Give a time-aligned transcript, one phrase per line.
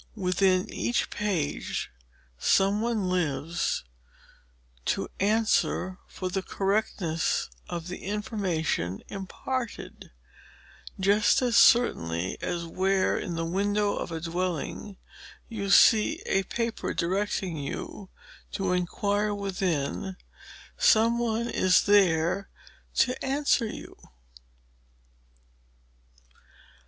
[0.15, 1.91] Within each page
[2.39, 3.83] some one lives
[4.85, 10.09] to answer for the correctness of the information imparted,
[10.99, 14.97] just as certainly as where, in the window of a dwelling,
[15.47, 18.09] you see a paper directing you
[18.53, 20.17] to "ENQUIRE WITHIN,"
[20.79, 22.49] some one is there
[22.95, 23.95] to answer you.